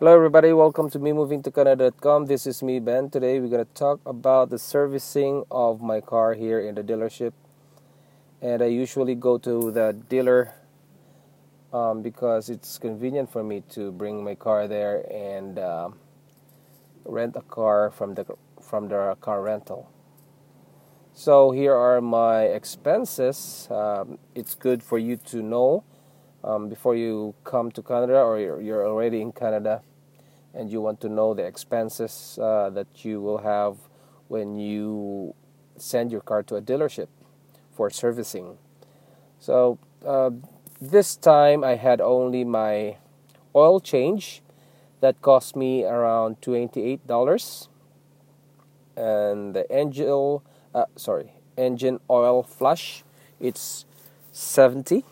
Hello, 0.00 0.14
everybody. 0.14 0.50
Welcome 0.54 0.88
to 0.92 0.98
me 0.98 1.12
moving 1.12 1.42
to 1.42 1.50
Canada.com. 1.50 2.24
This 2.24 2.46
is 2.46 2.62
me, 2.62 2.80
Ben. 2.80 3.10
Today, 3.10 3.38
we're 3.38 3.50
going 3.50 3.66
to 3.66 3.74
talk 3.74 4.00
about 4.06 4.48
the 4.48 4.58
servicing 4.58 5.44
of 5.50 5.82
my 5.82 6.00
car 6.00 6.32
here 6.32 6.58
in 6.58 6.74
the 6.74 6.82
dealership. 6.82 7.34
And 8.40 8.62
I 8.62 8.68
usually 8.68 9.14
go 9.14 9.36
to 9.36 9.70
the 9.70 9.92
dealer 10.08 10.54
um, 11.70 12.00
because 12.00 12.48
it's 12.48 12.78
convenient 12.78 13.30
for 13.30 13.44
me 13.44 13.62
to 13.72 13.92
bring 13.92 14.24
my 14.24 14.34
car 14.34 14.66
there 14.66 15.04
and 15.12 15.58
uh, 15.58 15.90
rent 17.04 17.36
a 17.36 17.42
car 17.42 17.90
from 17.90 18.14
the 18.14 18.24
from 18.58 18.88
the 18.88 19.18
car 19.20 19.42
rental. 19.42 19.90
So 21.12 21.50
here 21.50 21.74
are 21.74 22.00
my 22.00 22.44
expenses. 22.44 23.68
Um, 23.70 24.16
it's 24.34 24.54
good 24.54 24.82
for 24.82 24.98
you 24.98 25.18
to 25.28 25.42
know 25.42 25.84
um, 26.42 26.68
before 26.68 26.94
you 26.94 27.34
come 27.44 27.70
to 27.72 27.82
Canada 27.82 28.20
or 28.20 28.38
you're, 28.38 28.60
you're 28.60 28.86
already 28.86 29.20
in 29.20 29.32
Canada 29.32 29.82
and 30.54 30.70
you 30.70 30.80
want 30.80 31.00
to 31.00 31.08
know 31.08 31.34
the 31.34 31.44
expenses 31.44 32.38
uh, 32.40 32.70
that 32.70 33.04
you 33.04 33.20
will 33.20 33.38
have 33.38 33.76
when 34.28 34.58
you 34.58 35.34
send 35.76 36.10
your 36.10 36.20
car 36.20 36.42
to 36.42 36.56
a 36.56 36.62
dealership 36.62 37.08
for 37.72 37.90
servicing. 37.90 38.58
So 39.38 39.78
uh, 40.04 40.30
this 40.80 41.16
time 41.16 41.62
I 41.64 41.76
had 41.76 42.00
only 42.00 42.44
my 42.44 42.96
oil 43.54 43.80
change 43.80 44.42
that 45.00 45.20
cost 45.22 45.56
me 45.56 45.84
around 45.84 46.40
$28 46.40 47.68
and 48.96 49.54
the 49.54 49.70
engine 49.70 50.40
uh, 50.74 50.84
sorry 50.96 51.32
engine 51.56 51.98
oil 52.10 52.42
flush 52.42 53.02
it's 53.40 53.86
70 54.32 55.04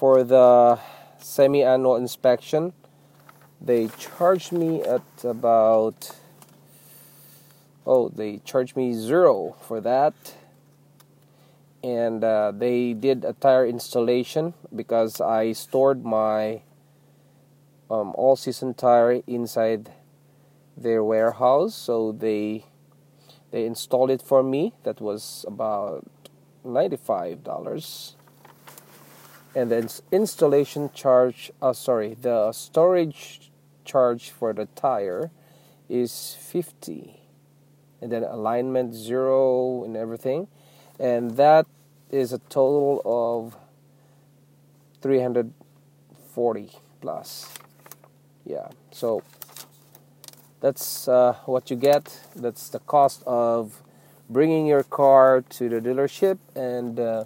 for 0.00 0.24
the 0.24 0.78
semi-annual 1.18 1.94
inspection. 1.94 2.72
They 3.60 3.88
charged 3.98 4.50
me 4.50 4.80
at 4.80 5.04
about 5.22 6.16
oh 7.84 8.08
they 8.08 8.40
charged 8.42 8.76
me 8.78 8.94
zero 8.94 9.56
for 9.60 9.78
that. 9.82 10.14
And 11.84 12.24
uh, 12.24 12.52
they 12.56 12.94
did 12.94 13.26
a 13.26 13.34
tire 13.34 13.66
installation 13.66 14.54
because 14.74 15.20
i 15.20 15.52
stored 15.52 16.02
my 16.02 16.62
um, 17.90 18.14
all 18.16 18.36
season 18.36 18.72
tire 18.72 19.20
inside 19.26 19.92
their 20.78 21.04
warehouse. 21.04 21.74
So 21.74 22.12
they 22.12 22.64
they 23.50 23.66
installed 23.66 24.10
it 24.10 24.22
for 24.22 24.42
me. 24.42 24.72
That 24.84 25.02
was 25.02 25.44
about 25.46 26.08
$95 26.64 28.14
and 29.54 29.70
then 29.70 29.88
installation 30.12 30.90
charge 30.92 31.50
uh, 31.60 31.72
sorry 31.72 32.14
the 32.20 32.52
storage 32.52 33.50
charge 33.84 34.30
for 34.30 34.52
the 34.52 34.66
tire 34.76 35.30
is 35.88 36.36
50 36.40 37.20
and 38.00 38.12
then 38.12 38.22
alignment 38.22 38.94
zero 38.94 39.84
and 39.84 39.96
everything. 39.96 40.48
And 40.98 41.32
that 41.32 41.66
is 42.10 42.32
a 42.32 42.38
total 42.38 43.02
of 43.04 43.56
340 45.02 46.70
plus. 47.00 47.52
Yeah 48.44 48.68
so 48.90 49.22
that's 50.60 51.08
uh, 51.08 51.34
what 51.46 51.70
you 51.70 51.76
get. 51.76 52.20
That's 52.36 52.68
the 52.68 52.80
cost 52.80 53.22
of 53.26 53.82
bringing 54.28 54.66
your 54.66 54.82
car 54.82 55.42
to 55.48 55.68
the 55.68 55.80
dealership 55.80 56.38
and 56.54 57.00
uh, 57.00 57.24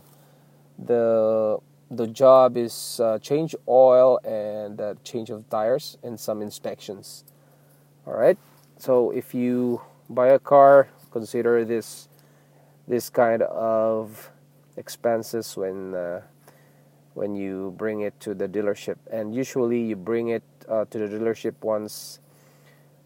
the 0.78 1.58
the 1.96 2.06
job 2.06 2.56
is 2.56 3.00
uh, 3.02 3.18
change 3.18 3.54
oil 3.68 4.18
and 4.24 4.80
uh, 4.80 4.94
change 5.04 5.30
of 5.30 5.48
tires 5.48 5.96
and 6.02 6.18
some 6.18 6.42
inspections. 6.42 7.24
All 8.06 8.14
right 8.14 8.38
so 8.76 9.10
if 9.10 9.34
you 9.34 9.80
buy 10.10 10.28
a 10.28 10.38
car 10.38 10.88
consider 11.10 11.64
this 11.64 12.08
this 12.86 13.08
kind 13.08 13.42
of 13.42 14.30
expenses 14.76 15.56
when 15.56 15.94
uh, 15.94 16.20
when 17.14 17.34
you 17.34 17.72
bring 17.78 18.00
it 18.00 18.18
to 18.20 18.34
the 18.34 18.48
dealership. 18.48 18.96
And 19.10 19.34
usually 19.34 19.80
you 19.80 19.96
bring 19.96 20.28
it 20.28 20.42
uh, 20.68 20.84
to 20.90 20.98
the 20.98 21.06
dealership 21.06 21.54
once 21.62 22.18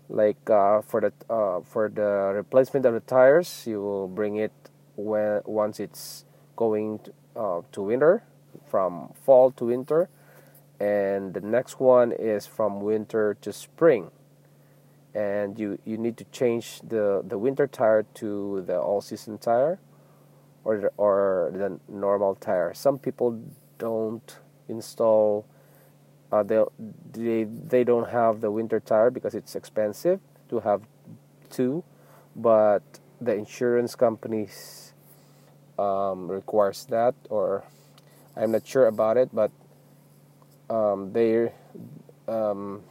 like 0.08 0.40
uh, 0.48 0.80
for 0.80 1.00
the 1.00 1.12
uh, 1.28 1.60
for 1.60 1.88
the 1.88 2.32
replacement 2.34 2.86
of 2.86 2.94
the 2.94 3.04
tires 3.04 3.66
you 3.66 3.80
will 3.80 4.08
bring 4.08 4.36
it 4.36 4.52
when 4.96 5.42
once 5.44 5.78
it's 5.78 6.24
going 6.56 6.98
to, 7.00 7.12
to 7.70 7.82
winter 7.82 8.24
from 8.66 9.12
fall 9.24 9.50
to 9.52 9.66
winter, 9.66 10.08
and 10.80 11.34
the 11.34 11.40
next 11.40 11.80
one 11.80 12.12
is 12.12 12.46
from 12.46 12.80
winter 12.80 13.36
to 13.40 13.52
spring. 13.52 14.10
And 15.14 15.58
you, 15.58 15.78
you 15.84 15.96
need 15.96 16.16
to 16.18 16.24
change 16.24 16.80
the, 16.80 17.22
the 17.26 17.38
winter 17.38 17.66
tire 17.66 18.04
to 18.14 18.62
the 18.66 18.78
all 18.78 19.00
season 19.00 19.38
tire 19.38 19.80
or 20.64 20.76
the, 20.78 20.92
or 20.96 21.50
the 21.52 21.80
normal 21.88 22.34
tire. 22.34 22.72
Some 22.74 22.98
people 22.98 23.40
don't 23.78 24.38
install 24.68 25.46
uh, 26.30 26.42
they 26.42 26.62
they 27.12 27.44
they 27.44 27.84
don't 27.84 28.10
have 28.10 28.40
the 28.40 28.50
winter 28.50 28.80
tire 28.80 29.10
because 29.10 29.34
it's 29.34 29.56
expensive 29.56 30.20
to 30.50 30.60
have 30.60 30.82
two, 31.48 31.82
but 32.36 32.82
the 33.20 33.34
insurance 33.34 33.94
companies 33.94 34.92
um, 35.78 36.30
requires 36.30 36.84
that 36.86 37.14
or 37.30 37.64
I'm 38.38 38.52
not 38.52 38.66
sure 38.66 38.86
about 38.86 39.16
it, 39.16 39.30
but 39.34 39.50
um, 40.70 41.12
they 41.12 41.52
um, 42.28 42.82